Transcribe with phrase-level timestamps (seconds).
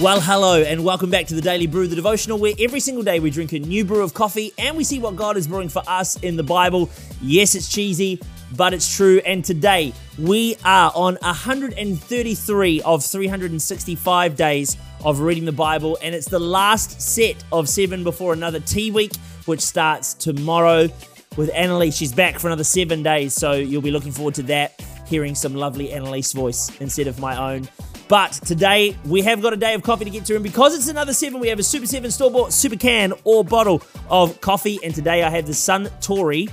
[0.00, 3.20] Well, hello, and welcome back to the Daily Brew, the devotional, where every single day
[3.20, 5.82] we drink a new brew of coffee and we see what God is brewing for
[5.86, 6.88] us in the Bible.
[7.20, 8.18] Yes, it's cheesy,
[8.56, 9.20] but it's true.
[9.26, 16.30] And today we are on 133 of 365 days of reading the Bible, and it's
[16.30, 20.88] the last set of seven before another Tea Week, which starts tomorrow
[21.36, 21.94] with Annalise.
[21.94, 25.54] She's back for another seven days, so you'll be looking forward to that, hearing some
[25.54, 27.68] lovely Annalise voice instead of my own.
[28.10, 30.88] But today we have got a day of coffee to get to, and because it's
[30.88, 34.80] another seven, we have a Super 7 store bought super can or bottle of coffee.
[34.82, 36.50] And today I have the Suntory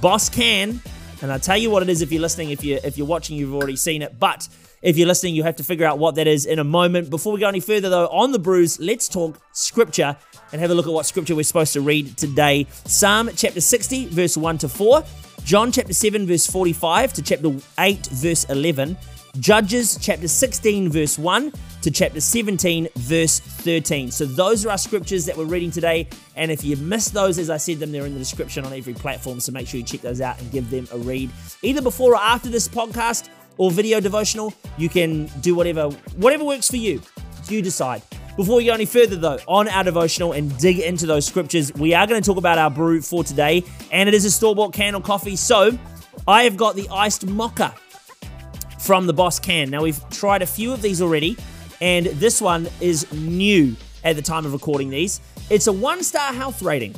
[0.00, 0.80] Boss Can.
[1.22, 2.50] And I'll tell you what it is if you're listening.
[2.50, 4.18] If you're if you're watching, you've already seen it.
[4.18, 4.48] But
[4.82, 7.08] if you're listening, you have to figure out what that is in a moment.
[7.08, 10.16] Before we go any further, though, on the brews, let's talk scripture
[10.50, 12.66] and have a look at what scripture we're supposed to read today.
[12.84, 15.04] Psalm chapter 60, verse 1 to 4.
[15.44, 18.96] John chapter 7, verse 45 to chapter 8, verse 11.
[19.38, 21.52] Judges chapter 16, verse 1
[21.82, 24.10] to chapter 17, verse 13.
[24.10, 26.08] So those are our scriptures that we're reading today.
[26.34, 28.92] And if you missed those, as I said them, they're in the description on every
[28.92, 29.38] platform.
[29.38, 31.30] So make sure you check those out and give them a read.
[31.62, 36.68] Either before or after this podcast or video devotional, you can do whatever whatever works
[36.68, 37.00] for you.
[37.48, 38.02] You decide.
[38.36, 41.94] Before we go any further, though, on our devotional and dig into those scriptures, we
[41.94, 44.72] are going to talk about our brew for today, and it is a store bought
[44.72, 45.36] can of coffee.
[45.36, 45.78] So
[46.26, 47.74] I have got the iced mocha
[48.80, 49.70] from the Boss Can.
[49.70, 51.36] Now, we've tried a few of these already,
[51.80, 55.20] and this one is new at the time of recording these.
[55.50, 56.94] It's a one star health rating,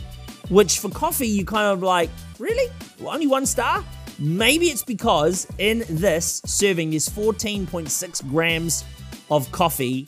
[0.49, 2.73] which for coffee, you kind of like, really?
[3.05, 3.85] Only one star?
[4.19, 8.85] Maybe it's because in this serving, there's 14.6 grams
[9.31, 10.07] of coffee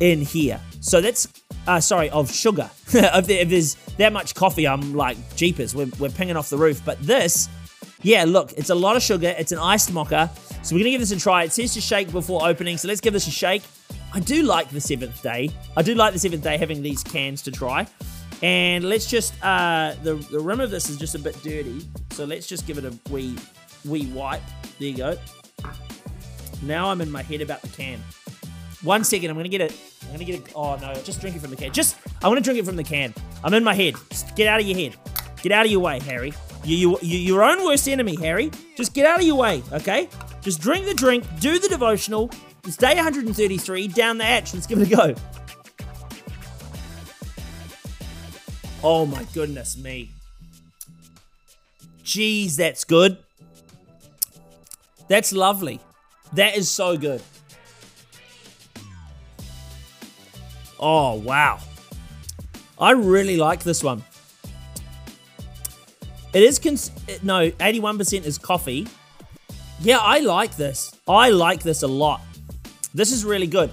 [0.00, 0.60] in here.
[0.80, 1.28] So that's,
[1.66, 2.70] uh, sorry, of sugar.
[2.88, 6.80] if, if there's that much coffee, I'm like, jeepers, we're, we're pinging off the roof.
[6.84, 7.48] But this,
[8.02, 9.34] yeah, look, it's a lot of sugar.
[9.36, 10.30] It's an iced mocha.
[10.62, 11.44] So we're going to give this a try.
[11.44, 13.62] It says to shake before opening, so let's give this a shake.
[14.12, 15.50] I do like the seventh day.
[15.76, 17.86] I do like the seventh day having these cans to try.
[18.42, 21.86] And let's just, uh, the, the rim of this is just a bit dirty.
[22.10, 23.36] So let's just give it a wee,
[23.84, 24.42] wee wipe.
[24.78, 25.18] There you go.
[26.62, 28.00] Now I'm in my head about the can.
[28.82, 29.78] One second, I'm going to get it.
[30.02, 30.52] I'm going to get it.
[30.54, 31.72] Oh, no, just drink it from the can.
[31.72, 33.14] Just, I want to drink it from the can.
[33.44, 33.94] I'm in my head.
[34.08, 34.96] Just get out of your head.
[35.42, 36.32] Get out of your way, Harry.
[36.64, 38.50] You, you, you, your own worst enemy, Harry.
[38.76, 40.08] Just get out of your way, okay?
[40.42, 42.30] Just drink the drink, do the devotional.
[42.64, 44.54] It's day 133, down the hatch.
[44.54, 45.14] Let's give it a go.
[48.82, 50.10] Oh my goodness me.
[52.04, 53.18] Jeez, that's good.
[55.08, 55.80] That's lovely.
[56.32, 57.22] That is so good.
[60.78, 61.58] Oh, wow.
[62.78, 64.02] I really like this one.
[66.32, 66.90] It is, cons-
[67.22, 68.86] no, 81% is coffee.
[69.82, 70.94] Yeah, I like this.
[71.08, 72.20] I like this a lot.
[72.92, 73.70] This is really good.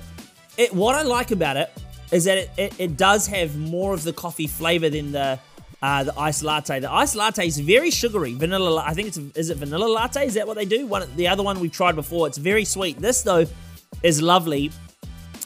[0.58, 1.70] It, what I like about it
[2.12, 5.40] is that it, it, it does have more of the coffee flavor than the
[5.82, 6.80] uh, the iced latte.
[6.80, 8.34] The iced latte is very sugary.
[8.34, 10.26] Vanilla, I think it's is it vanilla latte?
[10.26, 10.88] Is that what they do?
[10.88, 12.26] One, the other one we've tried before.
[12.28, 13.00] It's very sweet.
[13.00, 13.46] This though
[14.02, 14.72] is lovely.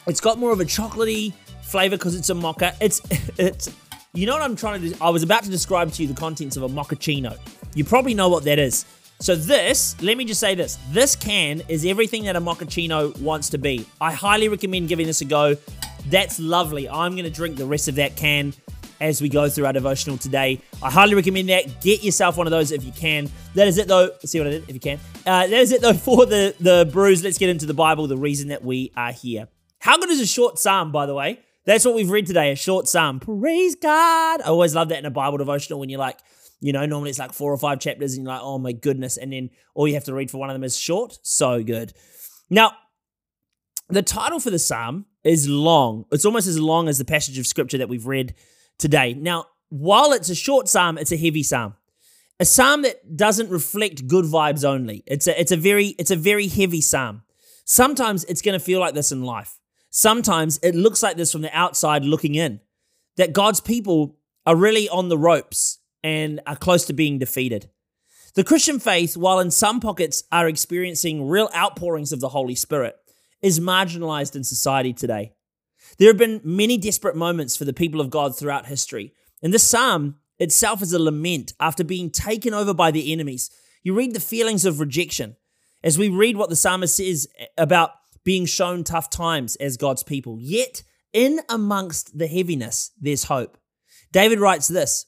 [0.07, 1.33] It's got more of a chocolatey
[1.63, 2.75] flavor because it's a mocha.
[2.79, 3.01] It's
[3.37, 3.69] it's
[4.13, 4.95] you know what I'm trying to do?
[5.01, 7.37] I was about to describe to you the contents of a mochaccino.
[7.73, 8.85] You probably know what that is.
[9.21, 10.79] So this, let me just say this.
[10.89, 13.85] This can is everything that a mochaccino wants to be.
[14.01, 15.57] I highly recommend giving this a go.
[16.07, 16.89] That's lovely.
[16.89, 18.51] I'm going to drink the rest of that can
[18.99, 20.59] as we go through our devotional today.
[20.81, 21.81] I highly recommend that.
[21.81, 23.29] Get yourself one of those if you can.
[23.53, 24.09] That is it though.
[24.25, 24.99] See what I did if you can.
[25.19, 27.23] Uh, that is it though for the, the brews.
[27.23, 29.47] Let's get into the Bible, the reason that we are here.
[29.77, 31.39] How good is a short psalm, by the way?
[31.65, 33.19] That's what we've read today, a short psalm.
[33.19, 34.41] Praise God.
[34.41, 36.19] I always love that in a Bible devotional when you're like,
[36.59, 39.17] you know, normally it's like four or five chapters and you're like, oh my goodness.
[39.17, 41.19] And then all you have to read for one of them is short.
[41.23, 41.93] So good.
[42.49, 42.73] Now,
[43.89, 46.05] the title for the psalm is long.
[46.11, 48.35] It's almost as long as the passage of scripture that we've read
[48.77, 49.13] today.
[49.13, 51.75] Now, while it's a short psalm, it's a heavy psalm.
[52.39, 55.03] A psalm that doesn't reflect good vibes only.
[55.05, 57.21] It's a it's a very it's a very heavy psalm.
[57.65, 59.59] Sometimes it's going to feel like this in life.
[59.91, 62.61] Sometimes it looks like this from the outside looking in.
[63.17, 67.69] That God's people are really on the ropes and are close to being defeated.
[68.33, 72.95] The Christian faith, while in some pockets are experiencing real outpourings of the Holy Spirit,
[73.41, 75.33] is marginalized in society today.
[75.97, 79.13] There have been many desperate moments for the people of God throughout history.
[79.43, 83.51] And this psalm itself is a lament after being taken over by the enemies.
[83.83, 85.35] You read the feelings of rejection
[85.83, 87.27] as we read what the psalmist says
[87.57, 87.91] about
[88.23, 90.37] being shown tough times as God's people.
[90.39, 90.83] Yet,
[91.13, 93.57] in amongst the heaviness, there's hope.
[94.11, 95.05] David writes this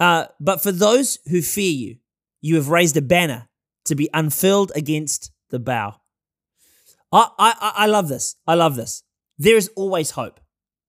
[0.00, 1.96] uh, But for those who fear you,
[2.40, 3.48] you have raised a banner
[3.86, 5.96] to be unfurled against the bow.
[7.10, 8.36] I, I, I love this.
[8.46, 9.02] I love this.
[9.38, 10.40] There is always hope.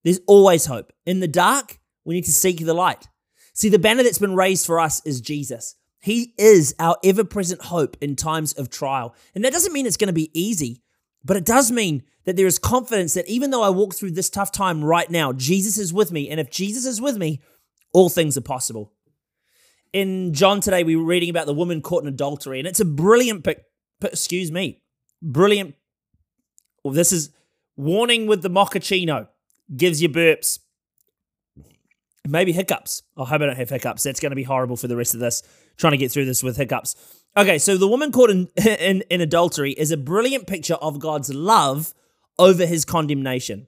[0.04, 0.92] There's always hope.
[1.06, 3.08] In the dark, we need to seek the light.
[3.54, 5.76] See, the banner that's been raised for us is Jesus.
[6.02, 9.14] He is our ever present hope in times of trial.
[9.36, 10.82] And that doesn't mean it's going to be easy,
[11.24, 14.30] but it does mean that there is confidence that even though I walk through this
[14.30, 16.30] tough time right now, Jesus is with me.
[16.30, 17.42] And if Jesus is with me,
[17.94, 18.94] all things are possible.
[19.92, 22.86] In John today, we were reading about the woman caught in adultery, and it's a
[22.86, 23.64] brilliant pic.
[24.02, 24.82] Excuse me,
[25.22, 25.76] brilliant.
[26.84, 27.32] Well, this is
[27.76, 29.28] warning with the mochaccino
[29.76, 30.60] gives you burps
[32.30, 33.04] maybe hiccups.
[33.18, 34.04] Oh, I hope I don't have hiccups.
[34.04, 35.44] That's going to be horrible for the rest of this,
[35.78, 36.96] trying to get through this with hiccups.
[37.40, 41.34] Okay, so the woman caught in, in, in adultery is a brilliant picture of God's
[41.34, 41.94] love
[42.38, 43.68] over his condemnation.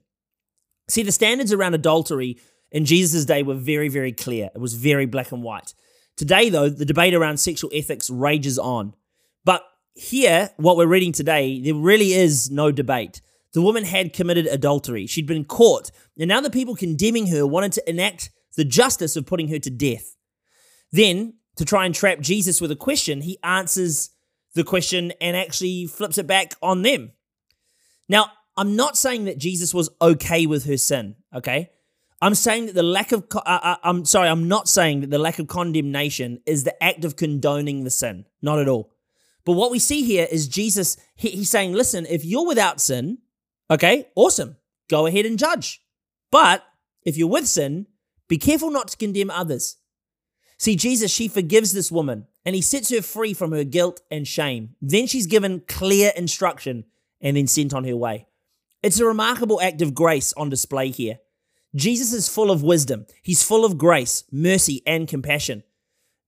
[0.88, 2.38] See, the standards around adultery
[2.70, 4.50] in Jesus' day were very, very clear.
[4.54, 5.72] It was very black and white.
[6.18, 8.94] Today, though, the debate around sexual ethics rages on.
[9.42, 9.64] But
[9.94, 13.22] here, what we're reading today, there really is no debate.
[13.54, 15.06] The woman had committed adultery.
[15.06, 15.90] She'd been caught.
[16.18, 19.70] And now the people condemning her wanted to enact the justice of putting her to
[19.70, 20.14] death.
[20.90, 24.10] Then, to try and trap Jesus with a question, he answers
[24.54, 27.12] the question and actually flips it back on them.
[28.08, 28.26] Now,
[28.56, 31.70] I'm not saying that Jesus was okay with her sin, okay?
[32.20, 35.18] I'm saying that the lack of, uh, uh, I'm sorry, I'm not saying that the
[35.18, 38.26] lack of condemnation is the act of condoning the sin.
[38.40, 38.92] Not at all.
[39.44, 43.18] But what we see here is Jesus, he, he's saying, listen, if you're without sin,
[43.70, 44.56] okay, awesome,
[44.88, 45.82] go ahead and judge.
[46.30, 46.64] But
[47.02, 47.86] if you're with sin,
[48.28, 49.78] be careful not to condemn others.
[50.62, 54.28] See, Jesus, she forgives this woman and he sets her free from her guilt and
[54.28, 54.76] shame.
[54.80, 56.84] Then she's given clear instruction
[57.20, 58.28] and then sent on her way.
[58.80, 61.18] It's a remarkable act of grace on display here.
[61.74, 65.64] Jesus is full of wisdom, he's full of grace, mercy, and compassion.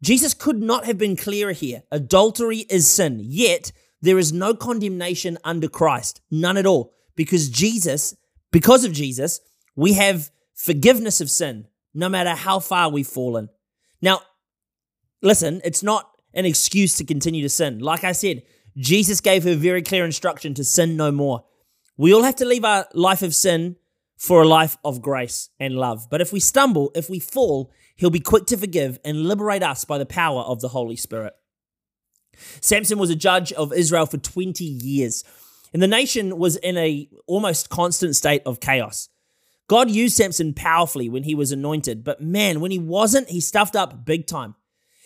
[0.03, 1.85] Jesus could not have been clearer here.
[1.93, 3.71] Adultery is sin, yet
[4.03, 8.17] there is no condemnation under Christ, none at all, because Jesus,
[8.51, 9.41] because of Jesus,
[9.77, 13.49] we have forgiveness of sin, no matter how far we've fallen.
[14.03, 14.21] Now,
[15.23, 17.79] listen, it's not an excuse to continue to sin.
[17.79, 18.43] Like I said,
[18.77, 21.45] Jesus gave her very clear instruction to sin no more.
[21.97, 23.77] We all have to leave our life of sin
[24.17, 26.09] for a life of grace and love.
[26.11, 29.85] But if we stumble, if we fall, he'll be quick to forgive and liberate us
[29.85, 31.35] by the power of the Holy Spirit.
[32.61, 35.23] Samson was a judge of Israel for 20 years,
[35.73, 39.09] and the nation was in a almost constant state of chaos.
[39.69, 43.75] God used Samson powerfully when he was anointed, but man, when he wasn't, he stuffed
[43.75, 44.55] up big time.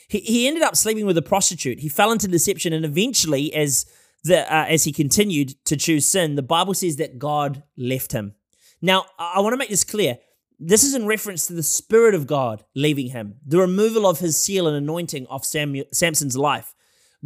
[0.08, 1.80] He, he ended up sleeping with a prostitute.
[1.80, 3.86] He fell into deception, and eventually, as
[4.24, 8.34] the uh, as he continued to choose sin, the Bible says that God left him.
[8.80, 10.18] Now, I want to make this clear.
[10.60, 14.36] This is in reference to the Spirit of God leaving him, the removal of his
[14.36, 16.74] seal and anointing off Samuel, Samson's life.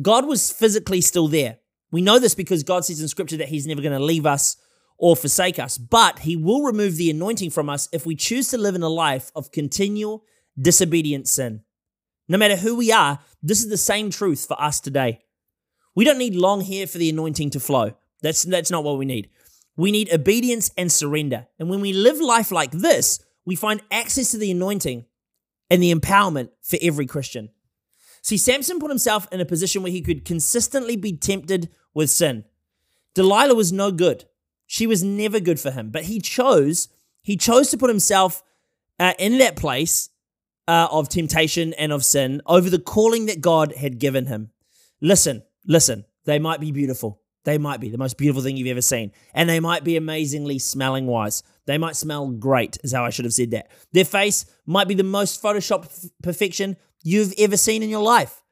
[0.00, 1.58] God was physically still there.
[1.90, 4.56] We know this because God says in Scripture that He's never going to leave us
[5.02, 8.56] or forsake us, but he will remove the anointing from us if we choose to
[8.56, 10.22] live in a life of continual
[10.56, 11.60] disobedient sin.
[12.28, 15.18] No matter who we are, this is the same truth for us today.
[15.96, 17.94] We don't need long hair for the anointing to flow.
[18.22, 19.28] That's, that's not what we need.
[19.76, 21.48] We need obedience and surrender.
[21.58, 25.06] And when we live life like this, we find access to the anointing
[25.68, 27.48] and the empowerment for every Christian.
[28.22, 32.44] See, Samson put himself in a position where he could consistently be tempted with sin.
[33.14, 34.26] Delilah was no good.
[34.72, 36.88] She was never good for him, but he chose
[37.20, 38.42] he chose to put himself
[38.98, 40.08] uh, in that place
[40.66, 44.50] uh, of temptation and of sin over the calling that God had given him.
[45.02, 46.06] Listen, listen.
[46.24, 47.20] They might be beautiful.
[47.44, 50.58] They might be the most beautiful thing you've ever seen, and they might be amazingly
[50.58, 51.42] smelling wise.
[51.66, 53.70] They might smell great, is how I should have said that.
[53.92, 58.42] Their face might be the most Photoshop perfection you've ever seen in your life.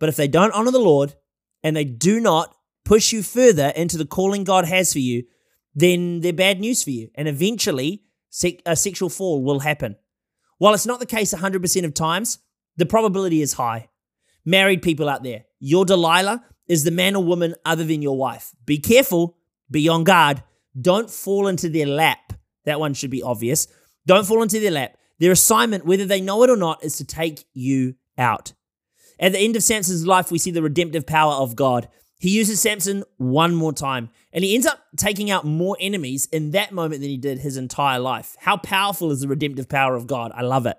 [0.00, 1.14] But if they don't honor the Lord
[1.62, 2.52] and they do not
[2.84, 5.22] push you further into the calling God has for you,
[5.78, 7.08] then they're bad news for you.
[7.14, 8.02] And eventually,
[8.44, 9.96] a uh, sexual fall will happen.
[10.58, 12.38] While it's not the case 100% of times,
[12.76, 13.88] the probability is high.
[14.44, 18.52] Married people out there, your Delilah is the man or woman other than your wife.
[18.66, 19.36] Be careful,
[19.70, 20.42] be on guard.
[20.80, 22.32] Don't fall into their lap.
[22.64, 23.68] That one should be obvious.
[24.06, 24.96] Don't fall into their lap.
[25.20, 28.52] Their assignment, whether they know it or not, is to take you out.
[29.20, 31.88] At the end of Samson's life, we see the redemptive power of God.
[32.18, 36.50] He uses Samson one more time, and he ends up taking out more enemies in
[36.50, 38.36] that moment than he did his entire life.
[38.40, 40.32] How powerful is the redemptive power of God?
[40.34, 40.76] I love it.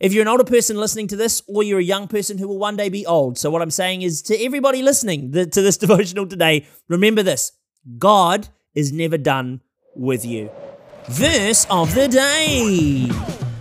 [0.00, 2.58] If you're an older person listening to this, or you're a young person who will
[2.58, 6.26] one day be old, so what I'm saying is to everybody listening to this devotional
[6.26, 7.52] today, remember this
[7.98, 9.60] God is never done
[9.94, 10.50] with you.
[11.04, 13.08] Verse of the day.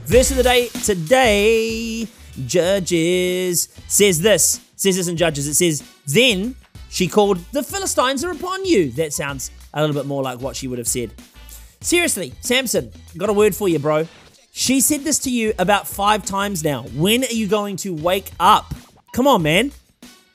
[0.06, 2.08] Verse of the day today,
[2.46, 5.46] Judges says this, says this in Judges.
[5.46, 6.56] It says, Then
[6.90, 8.92] she called, The Philistines are upon you.
[8.92, 11.14] That sounds a little bit more like what she would have said.
[11.82, 14.08] Seriously, Samson, got a word for you, bro.
[14.52, 16.84] She said this to you about five times now.
[16.96, 18.74] When are you going to wake up?
[19.14, 19.72] Come on, man.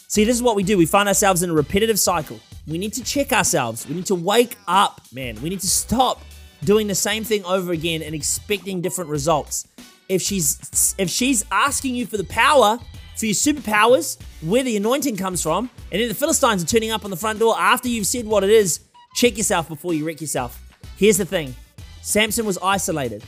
[0.08, 0.78] See, this is what we do.
[0.78, 2.38] We find ourselves in a repetitive cycle.
[2.66, 3.86] We need to check ourselves.
[3.86, 5.40] We need to wake up, man.
[5.42, 6.22] We need to stop
[6.62, 9.66] doing the same thing over again and expecting different results.
[10.08, 12.78] If she's if she's asking you for the power,
[13.16, 17.04] for your superpowers, where the anointing comes from, and then the Philistines are turning up
[17.04, 18.80] on the front door after you've said what it is,
[19.14, 20.60] check yourself before you wreck yourself.
[20.96, 21.54] Here's the thing
[22.02, 23.24] Samson was isolated.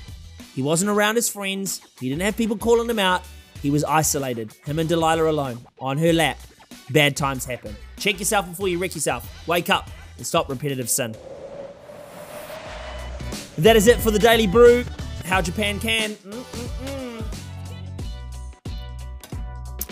[0.55, 3.23] He wasn't around his friends, he didn't have people calling him out.
[3.63, 6.39] He was isolated, him and Delilah alone, on her lap.
[6.91, 7.75] Bad times happen.
[7.99, 9.47] Check yourself before you wreck yourself.
[9.49, 11.17] Wake up and stop repetitive sin.
[13.59, 14.85] That is it for the Daily Brew.
[15.25, 16.11] How Japan can.
[16.11, 16.66] Mm-mm-mm.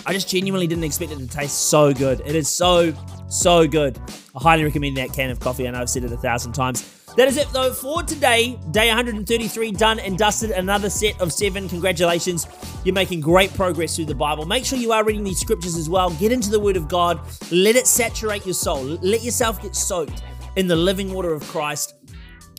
[0.07, 2.21] I just genuinely didn't expect it to taste so good.
[2.25, 2.93] It is so,
[3.27, 3.99] so good.
[4.35, 5.67] I highly recommend that can of coffee.
[5.67, 6.91] I know I've said it a thousand times.
[7.17, 8.59] That is it though for today.
[8.71, 10.51] Day 133 done and dusted.
[10.51, 11.67] Another set of seven.
[11.69, 12.45] Congratulations.
[12.83, 14.45] You're making great progress through the Bible.
[14.45, 16.11] Make sure you are reading these scriptures as well.
[16.11, 17.19] Get into the Word of God.
[17.51, 18.83] Let it saturate your soul.
[18.83, 20.21] Let yourself get soaked
[20.55, 21.95] in the living water of Christ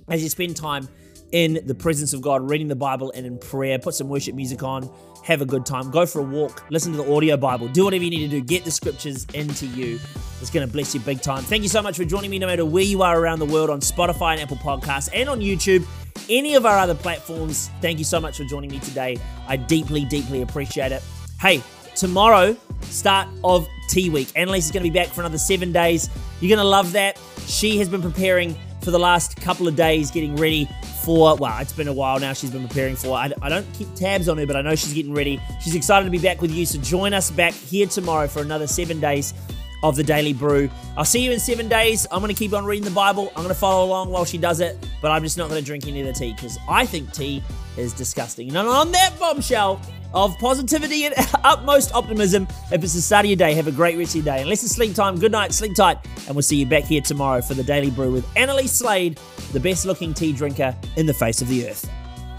[0.08, 0.88] as you spend time
[1.32, 3.78] in the presence of God, reading the Bible and in prayer.
[3.78, 4.90] Put some worship music on,
[5.26, 8.04] have a good time, go for a walk, listen to the audio Bible, do whatever
[8.04, 9.98] you need to do, get the scriptures into you.
[10.40, 11.42] It's going to bless you big time.
[11.42, 13.68] Thank you so much for joining me, no matter where you are around the world
[13.68, 15.84] on Spotify and Apple Podcasts and on YouTube,
[16.30, 17.70] any of our other platforms.
[17.80, 19.18] Thank you so much for joining me today.
[19.48, 21.02] I deeply, deeply appreciate it.
[21.40, 21.60] Hey,
[21.96, 24.28] tomorrow, start of T Week.
[24.36, 26.08] Annalise is going to be back for another seven days.
[26.40, 27.18] You're going to love that.
[27.46, 28.56] She has been preparing
[28.86, 30.68] for the last couple of days, getting ready
[31.02, 33.16] for, well, it's been a while now she's been preparing for.
[33.16, 35.40] I, I, don't keep tabs on her, but I know she's getting ready.
[35.60, 36.64] She's excited to be back with you.
[36.64, 39.34] So join us back here tomorrow for another seven days
[39.82, 40.70] of the Daily Brew.
[40.96, 42.06] I'll see you in seven days.
[42.12, 43.26] I'm going to keep on reading the Bible.
[43.30, 45.66] I'm going to follow along while she does it, but I'm just not going to
[45.66, 47.42] drink any of the tea because I think tea
[47.76, 48.48] is disgusting.
[48.48, 49.80] And on that bombshell
[50.14, 51.14] of positivity and
[51.44, 54.34] utmost optimism, if it's the start of your day, have a great rest of your
[54.34, 54.42] day.
[54.42, 57.40] Unless it's sleep time, good night, sleep tight, and we'll see you back here tomorrow
[57.42, 59.20] for the Daily Brew with Annalise Slade,
[59.52, 61.88] the best looking tea drinker in the face of the earth.